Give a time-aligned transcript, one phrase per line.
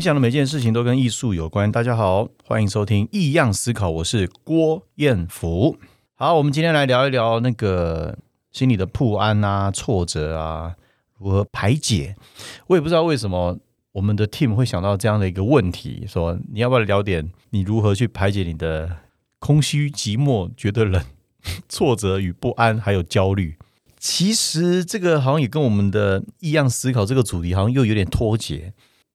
[0.00, 1.70] 你想的每件事情都跟艺术有关。
[1.70, 5.76] 大家好，欢迎收听《异样思考》，我是郭彦福。
[6.14, 8.16] 好，我们今天来聊一聊那个
[8.50, 10.74] 心理的不安啊、挫折啊，
[11.18, 12.16] 如何排解。
[12.68, 13.58] 我也不知道为什么
[13.92, 18.90] 我们的 team 会想到这样的一个问题，说你要不要聊点你如何去排解你的
[19.38, 21.04] 空虚、寂寞、觉得冷、
[21.68, 23.58] 挫折与不安，还有焦虑。
[23.98, 28.72] 其实这个好像也跟我们的异样思考这个主题好像又有点脱节。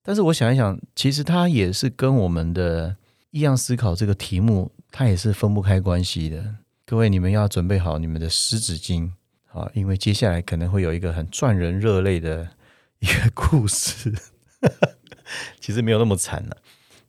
[0.08, 2.96] 但是我想一想，其实它也是跟我们的
[3.32, 6.58] 异样思考这个题目，它也是分不开关系的。
[6.86, 9.10] 各位，你们要准备好你们的湿纸巾
[9.52, 12.50] 啊，因为接下来可能会有一个很赚人热泪的
[13.00, 14.14] 一个故事。
[15.60, 16.58] 其实没有那么惨了，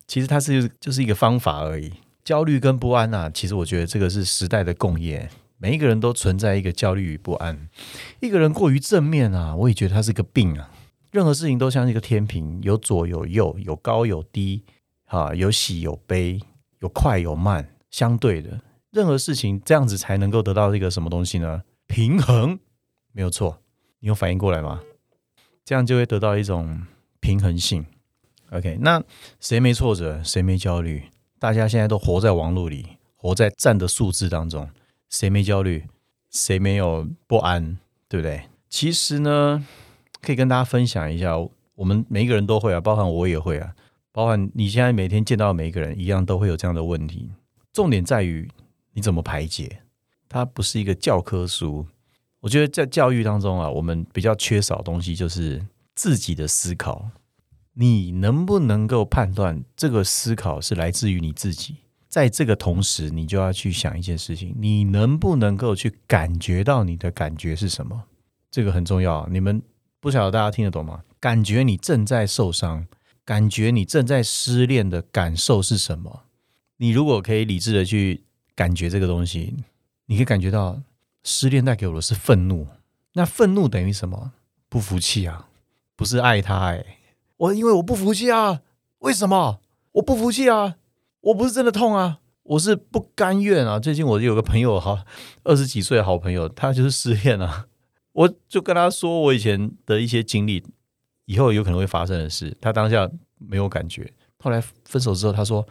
[0.06, 1.92] 其实它是就是一个方法而已。
[2.24, 5.28] 焦虑跟不安啊，其实我觉得这个是时代的共业，
[5.58, 7.68] 每一个人都存在一个焦虑与不安。
[8.20, 10.70] 一个人过于正面啊，我也觉得他是个病啊。
[11.16, 14.62] 任何事情都像一个天平，有左有右，有高有低，
[15.06, 16.38] 哈，有喜有悲，
[16.80, 21.62] 有快有慢，相对的，任何事情这样子才能够得到一个什么东西呢？
[21.86, 22.58] 平衡，
[23.12, 23.62] 没有错。
[24.00, 24.82] 你有反应过来吗？
[25.64, 26.82] 这样就会得到一种
[27.18, 27.86] 平衡性。
[28.50, 29.02] OK，那
[29.40, 31.04] 谁没挫折，谁没焦虑？
[31.38, 34.68] 大家现在都活在网络里，活在占的数字当中，
[35.08, 35.86] 谁没焦虑，
[36.30, 38.50] 谁没有不安，对不对？
[38.68, 39.64] 其实呢。
[40.20, 41.36] 可以跟大家分享一下，
[41.74, 43.74] 我们每一个人都会啊，包含我也会啊，
[44.10, 47.30] 包含你现在每天见到的每一个人一样都会有这样的问题。
[47.72, 48.50] 重点在于
[48.94, 49.82] 你怎么排解，
[50.28, 51.86] 它不是一个教科书。
[52.40, 57.10] 我觉得在教育当中啊，我们比较缺少东西就是自己的思考。
[57.74, 61.76] 你能不能够判断这个思考是来自于你自己？
[62.08, 68.04] 在这个同时，你就要去想一件事情：你能不能够去感觉到你的感觉是什么？
[68.50, 69.28] 这个很重要。
[69.30, 69.62] 你们。
[70.06, 71.02] 不晓得大家听得懂吗？
[71.18, 72.86] 感觉你正在受伤，
[73.24, 76.22] 感觉你正在失恋的感受是什么？
[76.76, 78.22] 你如果可以理智的去
[78.54, 79.56] 感觉这个东西，
[80.04, 80.80] 你可以感觉到
[81.24, 82.68] 失恋带给我的是愤怒。
[83.14, 84.30] 那愤怒等于什么？
[84.68, 85.48] 不服气啊，
[85.96, 86.98] 不是爱他哎，
[87.38, 88.60] 我因为我不服气啊，
[89.00, 89.58] 为什么
[89.94, 90.76] 我不服气啊？
[91.20, 93.80] 我不是真的痛啊，我是不甘愿啊。
[93.80, 95.04] 最近我有个朋友哈，
[95.42, 97.66] 二十几岁的好朋友，他就是失恋了。
[98.16, 100.64] 我就跟他说我以前的一些经历，
[101.26, 102.56] 以后有可能会发生的事。
[102.62, 105.66] 他当下没有感觉，后来分手之后，他说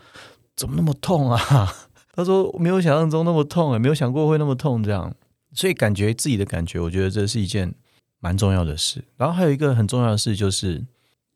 [0.56, 1.40] 怎么那么痛啊？
[2.14, 5.16] 他说没有想象中那么痛啊，没有想过会那么痛这样。
[5.54, 7.74] 所以感觉自己的感觉，我觉得这是一件
[8.20, 9.04] 蛮重要的事。
[9.18, 10.86] 然后还有一个很重要的事，就是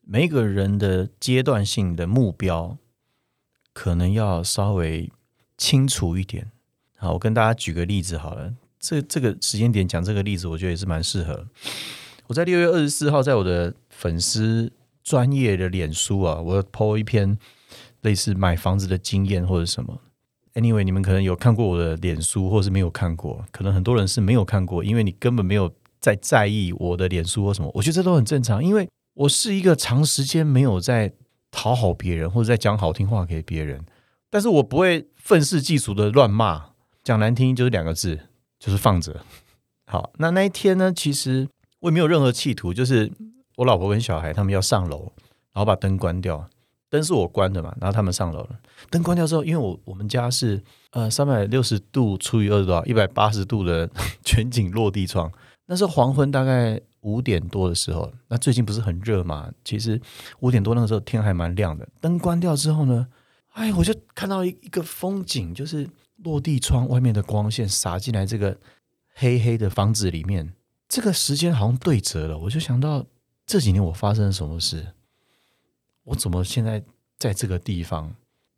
[0.02, 2.78] 每一个人的阶段性的目标，
[3.74, 5.12] 可能要稍微
[5.58, 6.52] 清楚一点。
[6.98, 8.54] 好，我跟大家举个例子好了。
[8.80, 11.46] 这这个时间点讲这个例子，我觉得也是蛮适合。
[12.28, 14.72] 我在六月二十四号，在我的粉丝
[15.04, 17.38] 专业的脸书啊，我 po 一篇
[18.02, 20.00] 类似买房子的经验或者什么。
[20.54, 27.72] Anyway，你们可能有看过我的脸书，或是没有看过，可能很多人是没有看过，因为你根本没有在在意我的脸书或什么。
[27.74, 31.14] 我觉得这都很正常，因为我是一个长时间没有在
[31.52, 33.84] 讨好别人，或者在讲好听话给别人，
[34.30, 36.72] 但是我不会愤世嫉俗的乱骂，
[37.04, 38.20] 讲难听就是两个字。
[38.60, 39.22] 就是放着，
[39.86, 40.92] 好，那那一天呢？
[40.92, 41.48] 其实
[41.80, 43.10] 我也没有任何企图，就是
[43.56, 45.14] 我老婆跟小孩他们要上楼，
[45.54, 46.46] 然后把灯关掉，
[46.90, 48.60] 灯是我关的嘛，然后他们上楼了，
[48.90, 50.62] 灯关掉之后，因为我我们家是
[50.92, 52.84] 呃三百六十度除以二十多少？
[52.86, 53.90] 一百八十度的
[54.26, 55.32] 全景落地窗，
[55.68, 59.50] 那是黄昏大概五点多的时候，那最近不是很热嘛？
[59.64, 60.02] 其实
[60.42, 63.08] 五点多那个时候天还蛮亮的，灯关掉之后呢，
[63.54, 65.90] 哎，我就看到一一个风景，就是。
[66.24, 68.58] 落地窗外面的光线洒进来，这个
[69.14, 70.54] 黑黑的房子里面，
[70.88, 72.38] 这个时间好像对折了。
[72.38, 73.06] 我就想到
[73.46, 74.94] 这几年我发生了什么事，
[76.04, 76.84] 我怎么现在
[77.18, 78.14] 在这个地方？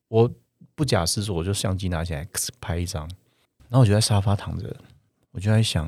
[0.07, 0.31] 我
[0.75, 2.27] 不假思索，我就相机拿起来
[2.59, 3.03] 拍一张，
[3.69, 4.75] 然后我就在沙发躺着，
[5.31, 5.87] 我就在想，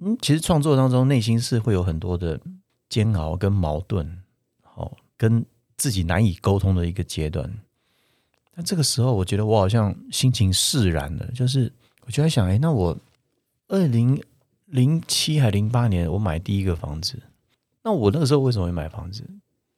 [0.00, 2.40] 嗯，其实创作当中内心是会有很多的
[2.88, 4.22] 煎熬跟矛盾，
[4.62, 5.44] 好，跟
[5.76, 7.50] 自己难以沟通的一个阶段。
[8.54, 11.26] 那这个时候，我觉得我好像心情释然了。
[11.32, 11.72] 就是
[12.06, 12.96] 我就在想，哎，那我
[13.68, 14.20] 二零
[14.66, 17.20] 零七还零八年我买第一个房子，
[17.82, 19.24] 那我那个时候为什么会买房子？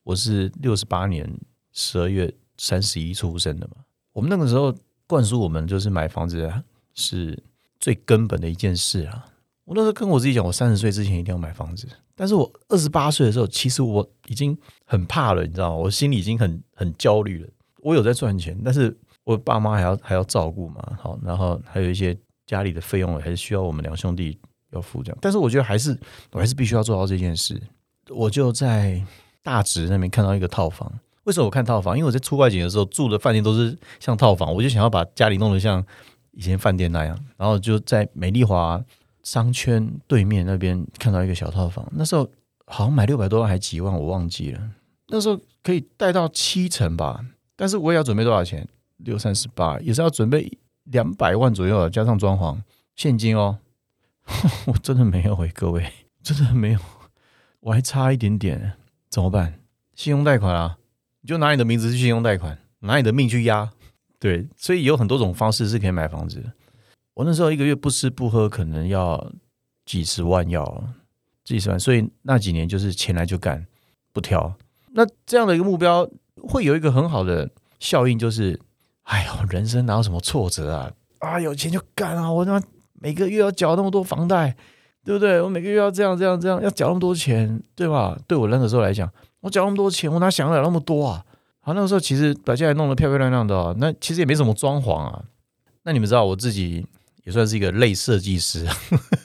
[0.02, 1.30] 我是六十八年
[1.72, 3.76] 十二月三十一出生的嘛。
[4.12, 4.74] 我们那个时候
[5.06, 6.52] 灌输我们就是买房子
[6.94, 7.40] 是
[7.78, 9.26] 最根本的一件事啊。
[9.64, 11.86] 我那时候跟我自己讲，我三十岁之前一定要买房子。
[12.16, 15.76] 但是我二十八岁的时候，其实我已经很怕了，你知道吗？
[15.76, 17.48] 我心里已经很很焦虑了。
[17.82, 24.38] 我有在赚钱，但是我爸妈还要还要照顾嘛，好，然后还有一些家里的费用还是需要我们两兄弟
[24.70, 25.18] 要付这样。
[25.20, 25.98] 但是我觉得还是
[26.30, 27.60] 我还是必须要做到这件事。
[28.08, 29.02] 我就在
[29.42, 30.92] 大直那边看到一个套房，
[31.24, 31.96] 为什么我看套房？
[31.96, 35.84] 因为我在出外景的时候住的饭店都是像套房，我就想要把家里弄得像
[36.32, 37.18] 以前饭店那样。
[37.36, 38.82] 然后就在美丽华
[39.22, 42.28] 商圈对面那边看到一个小套房，那时候
[42.66, 44.60] 好像买六百多万还几万，我忘记了。
[45.08, 47.24] 那时候可以贷到七成吧，
[47.56, 48.66] 但是我也要准备多少钱？
[48.98, 52.56] 六三十八，也是要准备两百万左右，加上装潢
[52.94, 53.58] 现金哦。
[54.66, 56.78] 我真的没有诶，各位， 真的没有，
[57.60, 58.74] 我还差一点点，
[59.10, 59.58] 怎么办？
[59.96, 60.78] 信用贷款啊，
[61.20, 63.72] 你就拿你的名字去信用贷款，拿你的命去压。
[64.20, 66.52] 对，所以有很多种方式是可以买房子。
[67.14, 69.32] 我那时候一个月不吃不喝，可能要
[69.84, 70.84] 几十万要
[71.42, 73.66] 几十万，所以那几年就是钱来就干，
[74.12, 74.54] 不挑。
[74.92, 76.08] 那这样的一个目标
[76.48, 78.60] 会有一个很好的效应，就是，
[79.04, 80.92] 哎呦，人生哪有什么挫折啊？
[81.18, 82.30] 啊，有钱就干啊！
[82.30, 84.56] 我他妈每个月要缴那么多房贷，
[85.04, 85.40] 对不对？
[85.40, 88.18] 我每个月要这样这样这样，要缴那么多钱，对吧？
[88.26, 89.08] 对我那个时候来讲，
[89.40, 91.24] 我缴那么多钱，我哪想得了那么多啊？
[91.60, 95.22] 好，那个时候其实把家里弄得漂漂亮亮的，那其实也没什么装潢啊。
[95.84, 96.84] 那你们知道，我自己
[97.24, 98.66] 也算是一个类设计师，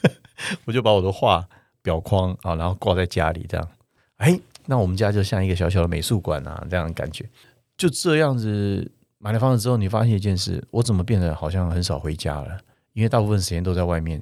[0.65, 1.47] 我就把我的画
[1.83, 3.67] 裱框啊，然后挂在家里这样，
[4.17, 4.39] 哎。
[4.69, 7.27] 那我们家就像一个小小的美术馆啊，这样的感觉。
[7.77, 12.59] 就这样子买了房子之后，你发现一件事：我怎么变得好像很少回家了？
[12.93, 14.21] 因为大部分时间都在外面。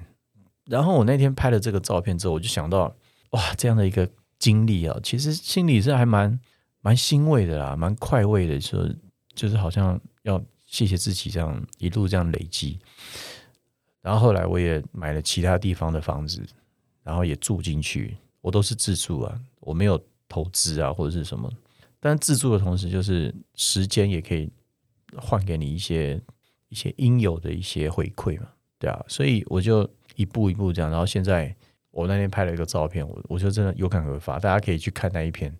[0.65, 2.93] 然后我那天拍了这个照片之后，我就想到，
[3.31, 4.07] 哇，这样的一个
[4.37, 6.39] 经历啊，其实心里是还蛮
[6.81, 8.87] 蛮欣慰的啦，蛮快慰的，说
[9.33, 12.77] 就是好像要谢谢自己这样一路这样累积。
[14.01, 16.45] 然后后来我也买了其他地方的房子，
[17.03, 19.99] 然后也住进去，我都是自住啊，我没有。
[20.27, 21.51] 投资啊，或者是什么，
[21.99, 24.49] 但自助的同时，就是时间也可以
[25.15, 26.21] 换给你一些
[26.69, 28.47] 一些应有的一些回馈嘛，
[28.79, 31.55] 对啊，所以我就一步一步这样，然后现在
[31.91, 35.55] 我那天拍了一个照片，我我就真的有感而发，大家可以去看那一篇，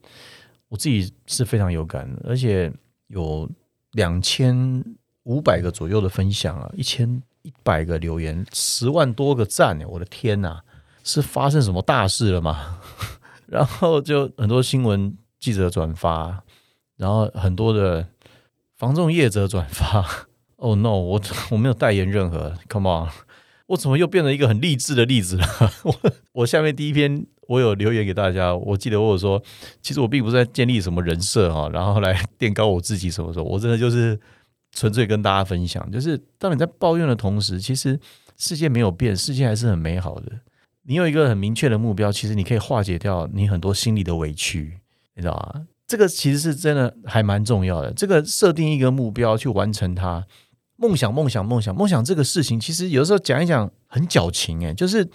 [0.68, 2.72] 我自己是非常有感，而且
[3.08, 3.50] 有
[3.92, 4.84] 两千
[5.24, 10.60] 五百个左右的分享啊，一千一百个留言，十万多个赞，我的天呐，
[11.04, 12.82] 是发生什么大事了吗？
[13.48, 16.44] 然后就很多新闻记者转发，
[16.98, 18.08] 然后很多的
[18.76, 20.28] 防重业者转发。
[20.58, 21.22] Oh no，我
[21.52, 23.10] 我没有代言任何，Come on，
[23.68, 25.46] 我怎么又变成一个很励志的例子了？
[25.84, 25.96] 我
[26.32, 29.42] 我下面第一篇我有留言给大家，我记得我有说，
[29.82, 34.20] 其实我并不是在建立什么人设哈，然后来垫高我自己什么时候，我真的就是
[34.72, 38.00] 纯粹跟大家分享，就是当你在抱怨的同时，其实
[38.38, 40.32] 世界没有变，世界还是很美好的。
[40.88, 44.80] 你有一个很明确的目标，其实你可以化解掉你很多心里的委屈，
[45.16, 45.68] 你知道吗？
[45.88, 47.92] 这个其实是真的还蛮重要的。
[47.94, 50.26] 这个设定一个目标去完成它，
[50.78, 55.08] 梦想，梦想，梦想，梦想这个事情，其实有的时候讲一讲很矫情诶，就是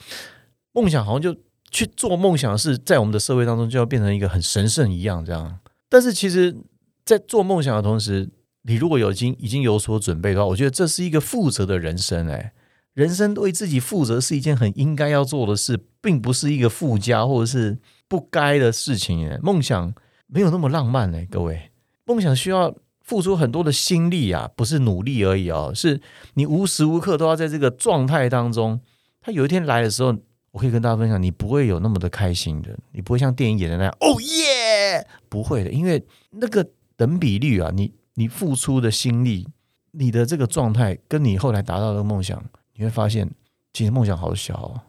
[0.73, 1.37] 梦想好像就
[1.71, 5.59] 去做梦想的事，在我们的社会当中就要变成一个很神圣一样这样。
[5.89, 6.57] 但是其实，
[7.05, 8.29] 在做梦想的同时，
[8.63, 12.53] 你如果有已经已经有所准备的话，我觉得这是一个负责的人生诶。
[12.95, 17.79] 人生为自己负责是一件很应该要做的事，并不是一个附加或者是
[18.09, 19.29] 不该的事情。
[19.29, 19.95] 哎梦想
[20.27, 21.71] 没有那么浪漫嘞，各位，
[22.05, 26.01] 梦想需要付出很多的心力啊，不是努力而已哦，是
[26.35, 28.81] 你无时无刻都要在这个状态当中。
[29.21, 30.17] 他有一天来的时候，
[30.51, 39.47] 我可以跟大家分享，你不会有那么的开心的，你不会像电影演的那样，哦耶，不会的，因为那个等比率啊，你你付出的心力，
[39.93, 42.43] 你的这个状态，跟你后来达到的梦想。
[42.81, 43.31] 你会发现，
[43.75, 44.81] 其实梦想好小哦，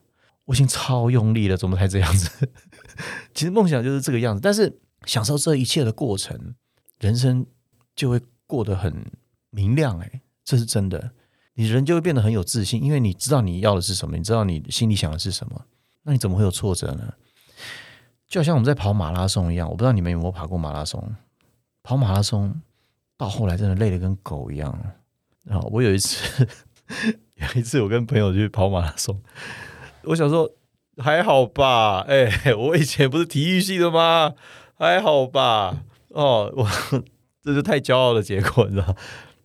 [0.46, 2.50] 我已经超用力了，怎么才这样子？
[3.36, 6.56] 其实梦想就是这个样子，但是享受这一切的过程，
[7.00, 7.46] 人生
[7.94, 9.12] 就会过得很
[9.50, 10.00] 明亮。
[10.00, 11.12] 哎，这是真的，
[11.56, 15.66] 你人就会变得很有自信，因为你知道你要的是什么，你知道你心里想的是什么，
[16.04, 17.14] 那你怎么会有挫折呢？
[18.30, 21.14] 就好像我们在跑马拉松一样，我不知道你们有没有跑过马拉松，
[21.84, 22.56] 跑马拉松
[23.18, 24.74] 到后来真的累得跟狗一样。
[25.44, 26.48] 然后我有一次。
[27.42, 29.22] 有一次我跟朋友去跑马拉松，
[30.04, 30.50] 我想说
[30.98, 34.34] 还好吧，哎，我以前不是体育系的吗？
[34.78, 36.68] 还好吧，哦，我
[37.44, 38.96] 这是太骄傲的结果，你知道？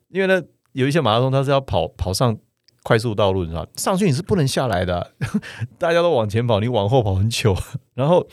[0.08, 2.36] 因为呢，有一些马拉松它是要跑跑上
[2.82, 5.12] 快速道路，你知道，上去你是不能下来的，
[5.78, 7.56] 大家都往前跑，你往后跑很久。
[7.94, 8.26] 然后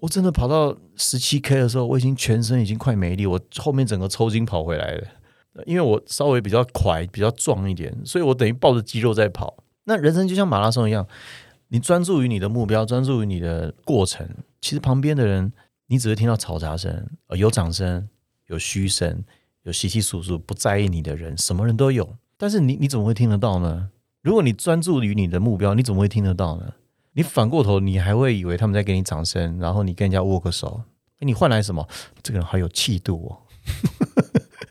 [0.00, 5.04] 我真的跑到十七 K 的时候，我已经全身已经快没力，我后面整个抽筋跑回来了。
[5.64, 9.56] 因为我稍微比较快、比较壮一点，所以我等于抱着肌肉在跑。
[9.84, 11.06] 那人生就像马拉松一样，
[11.68, 14.28] 你专注于你的目标，专注于你的过程。
[14.60, 15.52] 其实旁边的人，
[15.86, 18.08] 你只会听到嘈杂声，有掌声，
[18.48, 19.24] 有嘘声，
[19.62, 22.16] 有稀稀疏疏不在意你的人，什么人都有。
[22.36, 23.90] 但是你你怎么会听得到呢？
[24.22, 26.72] 如果你专注于你的目标，你怎么会听得到呢？
[27.12, 30.82] 你反过头，你还会以为他们在给你掌声，然后你跟人家握个手，
[31.20, 31.88] 你换来什么？
[32.22, 33.46] 这个人好有气度哦。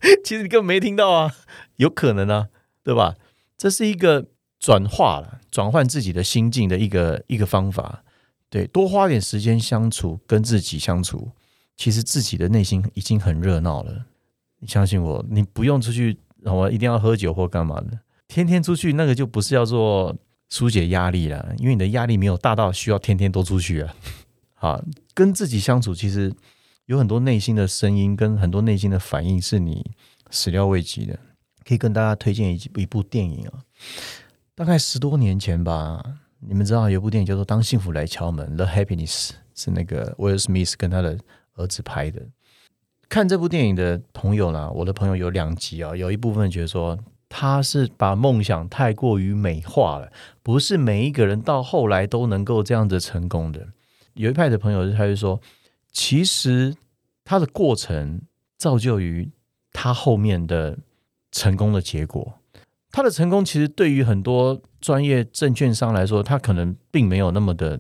[0.24, 1.36] 其实你根本没听到啊，
[1.78, 2.48] 有可能啊，
[2.84, 3.16] 对吧？
[3.58, 4.28] 这是一个
[4.60, 8.04] 转化了，转换自己的心境的一个一个方法。
[8.50, 11.32] 对，多花点时间相处，跟自己相处，
[11.76, 14.06] 其实自己的内心已经很热闹了。
[14.60, 20.16] 你相信我，你不用出去，我一定要喝酒或干嘛的，天天出去那个就不是叫做
[20.50, 23.96] 疏解压力了，因为你的压力没有大到需要天天都出去啊。
[24.54, 24.82] 好，
[25.14, 26.32] 跟自己相处，其实
[26.86, 29.92] 有很多内心的声音，跟很多内心的反应，是你
[30.30, 31.20] 始料未及的。
[31.64, 33.66] 可以跟大家推荐一一部电影啊，
[34.54, 36.20] 大概十多年前吧。
[36.48, 41.18] 你们知道有部电影叫做《当幸福来敲门》（The Happiness），是那个威尔·史密斯跟他的
[41.56, 42.22] 儿子拍的。
[43.10, 50.12] 看这部电影的朋友呢，我的朋友有两集啊，有一部分觉得说他是把梦想太过于美化了，
[50.44, 53.70] 不是每一个人到后来都能够这样子成功的。
[54.14, 55.42] 有一派的朋友他就说，
[55.96, 56.76] 其实
[57.24, 58.22] 他的过程
[58.58, 59.32] 造就于
[59.72, 60.78] 他后面的
[61.32, 62.38] 成功的结果。
[62.92, 67.80] 他的成功其实对于很多专业证券商来说，他可能并没有那么的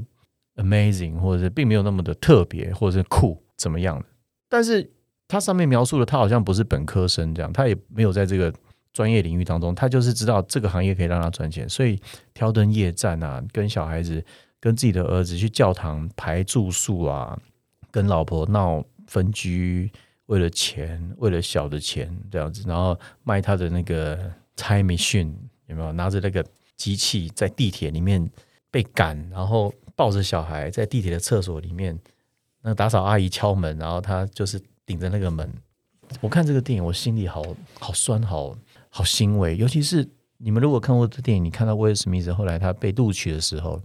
[0.55, 4.05] amazing，或者是并没有那么的特别，或者是酷怎么样的。
[4.47, 4.89] 但是
[5.27, 8.53] 他上面描述的，他好像不是本科生这样，他也没有在这个
[8.93, 11.99] 专业领域当中，他就是知道这个行业可以让他赚钱，所以
[12.33, 14.23] 挑灯夜战啊，跟小孩子、
[14.61, 17.37] 跟自己的儿子去教堂排住宿啊，
[17.95, 19.91] 跟老婆闹分居，
[20.25, 24.19] 为了钱，为了小的钱这样子，然后卖他的那个。
[24.57, 25.37] 猜没训
[25.67, 26.41] 有没有拿着那个
[26.77, 28.25] 机器在地铁里面
[28.71, 31.99] 被赶，然后抱着小孩在地铁的厕所里面，
[32.61, 35.53] 那个打扫阿姨敲门，然后他就是顶着那个门。
[36.21, 37.43] 我看这个电影，我心里好
[37.77, 38.55] 好酸，好
[38.89, 39.57] 好欣慰。
[39.57, 43.81] 尤其是你们如果看过这电影，你看到威尔史密斯后来他被录取的时候，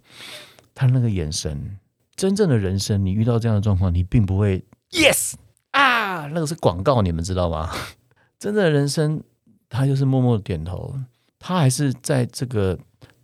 [0.72, 1.76] 他那个眼神，
[2.20, 5.36] 真正的人生，你遇到这样的状况，你并不会 yes
[5.70, 7.70] 啊，那个是广告，你们知道吗？
[8.38, 9.22] 真正的人生。
[9.70, 10.94] 他就是默默点头，
[11.38, 12.78] 他还是在这个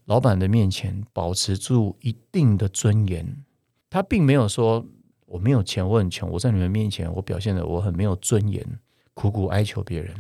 [0.07, 3.45] 老板的面前保持住一定的尊严。
[3.91, 4.87] 他并没有说
[5.26, 8.65] 我没有钱，我很穷，我在你们面前我表现的我很没有尊严，
[9.12, 10.15] 苦苦哀求别人。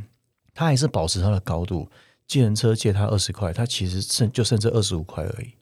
[0.52, 1.88] 他还是保持他的高度。
[2.26, 5.54] 借人车借他二十块，他其实剩就剩这二十五块而已。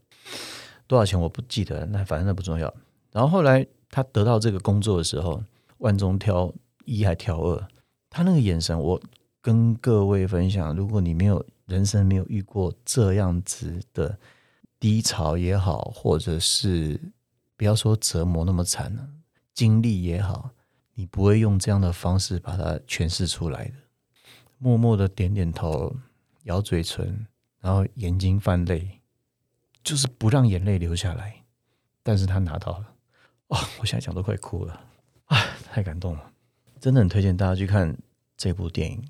[0.87, 2.75] 多少钱我不记得，那反正那不重要。
[3.14, 5.42] 然后后来他得到这个工作的时候，
[5.78, 6.52] 万中挑
[6.85, 7.66] 一还挑二，
[8.11, 9.00] 他那个眼神我。
[9.44, 14.18] 跟各位分享，如果你没有人生没有遇过这样子的
[14.80, 16.99] 低潮也好，或者是
[17.54, 19.06] 不要说折磨那么惨了，
[19.52, 20.52] 经历也好，
[20.94, 23.75] 你不会用这样的方式把它诠释出来的。
[24.56, 25.94] 默默的点点头，
[26.44, 27.26] 咬嘴唇，
[27.61, 29.02] 然后眼睛泛泪，
[29.83, 31.44] 就是不让眼泪流下来。
[32.02, 32.93] 但是他拿到了，
[33.48, 33.60] 哇！
[33.80, 34.80] 我现在讲都快哭了，
[35.26, 36.32] 哎，太感动了，
[36.80, 37.96] 真的很推荐大家去看
[38.36, 39.02] 这部电影。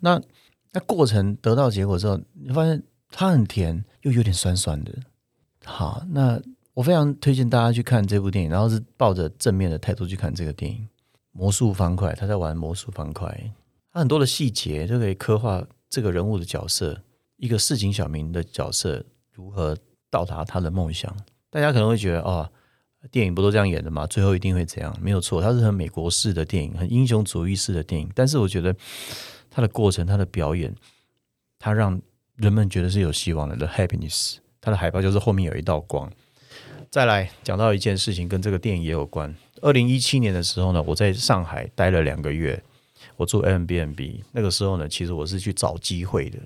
[0.00, 0.20] 那
[0.72, 4.92] 那过程得到结果之后，你发现它很甜，又有点酸酸的。
[5.64, 6.40] 好，那
[6.74, 10.78] 我非常推荐大家去看这部电影，然后是抱着正面的态度去看这个电影
[11.32, 12.12] 《魔术方块》。
[12.16, 13.52] 他在玩魔术方块，
[13.92, 17.02] 他很多的细节就可以刻画这个人物的角色，
[17.36, 19.76] 一个市井小民的角色如何
[20.08, 21.14] 到达他的梦想。
[21.50, 22.50] 大家可能会觉得，哦，
[23.10, 24.06] 电影不都这样演的吗？
[24.06, 24.96] 最后一定会这样？
[25.00, 28.10] 没有错，它是很美国式的电影，很英雄主义式的电影。
[28.14, 28.74] 但是我觉得。
[29.54, 30.74] 它的过程，它的表演，
[31.58, 32.00] 它让
[32.36, 33.54] 人们觉得是有希望的。
[33.54, 36.10] The happiness，它的海报就是后面有一道光。
[36.88, 39.36] 再来讲到一件事情，跟这个电影也有关。
[39.60, 42.62] 二零一七年的时候呢，我在上海待了两个月，
[43.16, 44.24] 我住 M B N B。
[44.32, 46.38] 那个时候呢，其实我是去找机会的。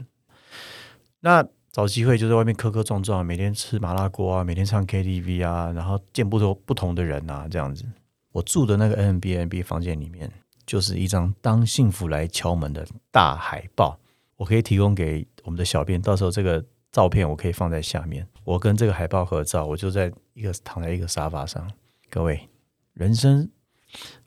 [1.21, 1.47] 那
[1.77, 7.85] 找机会就在外面磕磕撞撞，每天吃麻辣锅啊，每天唱 K T V 啊，然后见不同不同的人啊，这样子。
[8.33, 10.33] 我住的那个 N B N B 房间里面。
[10.65, 14.01] 就是一张当幸福来敲门的大海报，
[14.37, 18.27] 我可以提供给我们的小编，到时候这个照片我可以放在下面。
[18.43, 21.71] 我跟这个海报合照，我就在一个躺在一个沙发上。
[22.09, 22.49] 各位，
[22.95, 23.49] 人生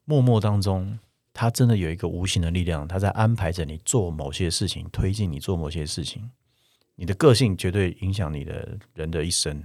[0.06, 1.00] 默默当中，
[1.34, 6.30] 它真的有一个无形的力量，它在安排着你做某些事情，推进你做某些事情。
[7.00, 9.64] 你的个性绝对影响你的人的一生，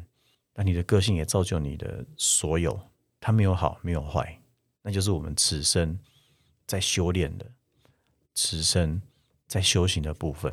[0.55, 2.79] 那你的个性也造就你的所有。
[3.19, 4.39] 它没有好，没有坏，
[4.83, 5.99] 那就是我们此生。
[6.67, 7.45] 在修炼的
[8.33, 9.03] 此生
[9.47, 10.51] 在修行的部分，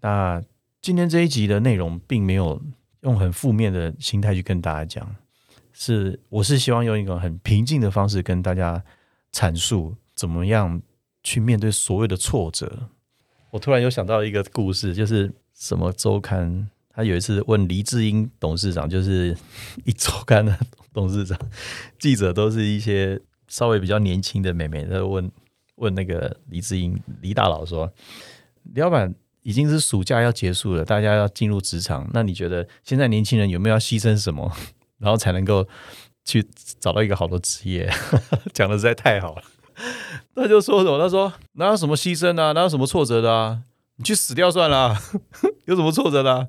[0.00, 0.42] 那
[0.82, 2.60] 今天这一集的内容并没有
[3.02, 5.14] 用很负面的心态去跟大家讲，
[5.72, 8.84] 是我是希望用一个很平静的方式跟大家
[9.32, 10.82] 阐述怎么样
[11.22, 12.90] 去面对所有的挫折。
[13.50, 15.32] 我突然又想到一个故事，就是
[15.64, 19.36] 什么周刊，他有一次问黎智英董事长，就是
[19.84, 20.54] 一周刊的
[20.92, 21.38] 董事长，
[21.98, 23.18] 记者都是一些
[23.48, 25.30] 稍微比较年轻的妹妹，他问。
[25.76, 27.92] 问那个黎志英黎大佬说
[28.74, 34.56] ：“李老板，已经是暑假要结束了，大家要进入职场，那你觉得现在年轻人有没有要牺牲什么，
[34.98, 35.66] 然后才能够
[36.24, 36.46] 去
[36.78, 37.92] 找到一个好的职业？”
[38.54, 39.42] 讲的实在太好了。
[40.32, 40.96] 他就说什么？
[40.96, 43.62] 他说哪有什么牺牲啊，哪有什么挫折的啊？
[43.96, 44.96] 你去死掉算了，
[45.66, 46.48] 有什么挫折的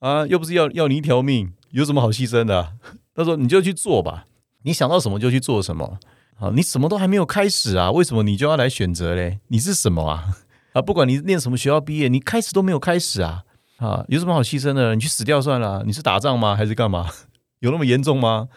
[0.00, 0.26] 啊？
[0.26, 2.74] 又不是要要你一条命，有什么好牺牲的？
[3.14, 4.26] 他说你就去做吧，
[4.62, 5.98] 你想到什么就去做什么。
[6.34, 9.38] 好，你什么都还没有开始啊，为什么你就要来选择嘞？
[9.48, 10.24] 你是什么啊？
[10.72, 13.44] 啊，不管你念什么学校毕业，你开始都没有开始啊！
[13.76, 14.94] 啊，有什么好牺牲的？
[14.94, 15.84] 你去死掉算了。
[15.86, 16.56] 你是打仗吗？
[16.56, 17.08] 还是干嘛？
[17.60, 18.48] 有那么严重吗？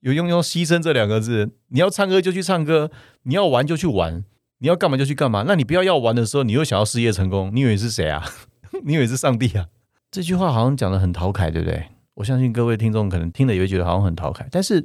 [0.00, 1.52] 有用用牺牲这两个字？
[1.68, 2.90] 你要唱歌就去唱歌，
[3.22, 4.24] 你要玩就去玩，
[4.64, 5.44] 你要干嘛就去干嘛。
[5.46, 8.24] 那你不要要玩的时候，你又想要事业成功，你以为是谁啊？
[8.82, 9.68] 你以为是上帝啊？
[10.10, 11.90] 这句话好像讲的很讨凯，对不对？
[12.14, 14.82] 我相信各位听众可能听了也会觉得好像很讨凯，但是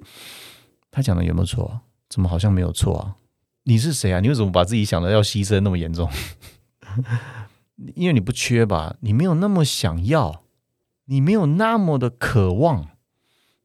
[0.91, 1.79] 他讲的有没有错？
[2.09, 3.15] 怎么好像没有错啊？
[3.63, 4.19] 你是谁啊？
[4.19, 6.11] 你为什么把自己想的要牺牲那么严重？
[7.95, 8.97] 因为你不缺吧？
[8.99, 10.43] 你没有那么想要，
[11.05, 12.89] 你没有那么的渴望，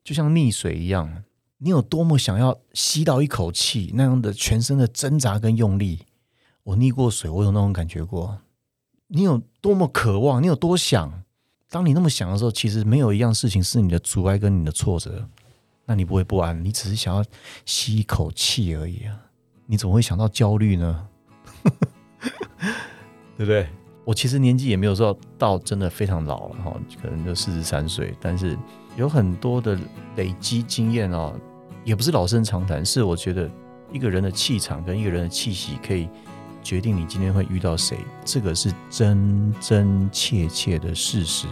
[0.05, 1.25] 就像溺水一样。
[1.65, 6.01] 你有多么想要吸到一口气，那样的全身的挣扎跟用力，
[6.63, 8.39] 我溺过水，我有那种感觉过。
[9.07, 11.23] 你有多么渴望，你有多想，
[11.71, 15.27] 当你那么想的时候，其实没有一样事情是你的阻碍跟你的挫折，
[15.87, 17.25] 那你不会不安，你只是想要
[17.65, 19.19] 吸一口气而已啊！
[19.65, 21.09] 你怎么会想到焦虑呢？
[23.39, 23.67] 对不对？
[24.05, 28.55] 我其实年纪也没有说到真的非常老了哈，可能就四十三岁，但是
[28.99, 29.79] 有很多的
[30.17, 31.35] 累积经验哦。
[31.85, 33.51] 也不是老生常谈，是我觉得
[33.93, 36.09] 一个人的气场跟一个人的气息可以
[36.63, 41.47] 决定你今天会遇到谁，这个是真真切切的事实。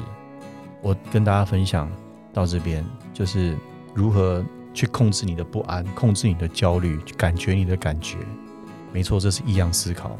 [0.80, 1.90] 我跟大家分享
[2.32, 3.56] 到这边，就是
[3.94, 8.16] 如何去控制你的不安，控制你的焦虑，感觉你的感觉。
[8.92, 10.16] 没错，这是异样思考。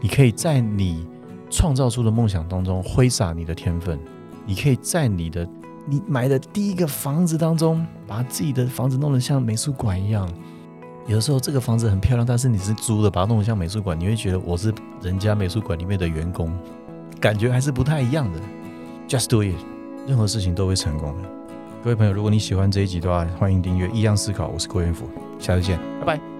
[0.00, 1.06] 你可以在你
[1.50, 3.98] 创造出的梦想当中挥洒你的天分，
[4.46, 5.46] 你可以在你的。
[5.88, 10.28] 你买的第一个房子当中，把自己的房子弄得像美术馆一样。
[11.06, 16.52] 有的时候这个房子很漂亮，但是你是租的，把它弄得像美术馆，你会觉得我是人家美术馆里面的员工，
[17.20, 18.40] 感觉还是不太一样的。
[19.08, 19.54] Just do it，
[20.08, 21.28] 任何事情都会成功的。
[21.84, 26.35] 各位朋友，如果你喜欢这一集的话，欢迎订阅《异样思考》，我是郭元福，下次见，拜拜。